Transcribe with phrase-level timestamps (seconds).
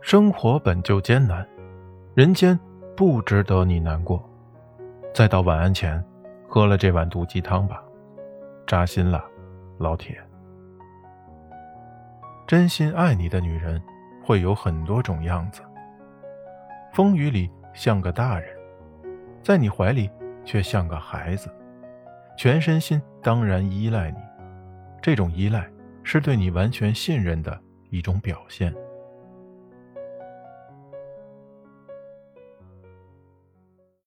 [0.00, 1.46] 生活本就艰难
[2.14, 2.58] 人间
[2.96, 4.22] 不值得你难过。
[5.14, 6.02] 再到晚安前
[6.48, 7.82] 喝了这碗毒鸡汤吧
[8.66, 9.24] 扎心了
[9.78, 10.18] 老铁。
[12.46, 13.80] 真心爱你的女人
[14.24, 15.60] 会有很多种样子
[16.92, 18.48] 风雨里像个大人
[19.42, 20.10] 在你怀里
[20.44, 21.48] 却像个孩子
[22.36, 24.18] 全身心当然依赖你。
[25.02, 25.68] 这种依赖
[26.02, 27.58] 是对你完全信任的
[27.90, 28.74] 一种表现。